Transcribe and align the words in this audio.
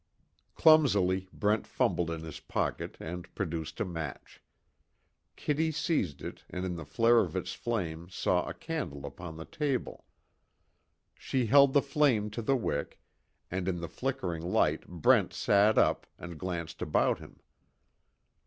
Clumsily 0.55 1.29
Brent 1.31 1.67
fumbled 1.67 2.09
in 2.09 2.23
his 2.23 2.39
pocket 2.39 2.97
and 2.99 3.31
produced 3.35 3.79
a 3.79 3.85
match. 3.85 4.41
Kitty 5.35 5.71
seized 5.71 6.23
it, 6.23 6.43
and 6.49 6.65
in 6.65 6.75
the 6.75 6.87
flare 6.87 7.19
of 7.19 7.35
its 7.35 7.53
flame 7.53 8.09
saw 8.09 8.49
a 8.49 8.53
candle 8.55 9.05
upon 9.05 9.37
the 9.37 9.45
table. 9.45 10.05
She 11.13 11.45
held 11.45 11.73
the 11.73 11.83
flame 11.83 12.31
to 12.31 12.41
the 12.41 12.55
wick, 12.57 12.99
and 13.51 13.67
in 13.67 13.79
the 13.79 13.87
flickering 13.87 14.41
light 14.41 14.87
Brent 14.87 15.33
sat 15.33 15.77
up, 15.77 16.07
and 16.17 16.39
glanced 16.39 16.81
about 16.81 17.19
him. 17.19 17.39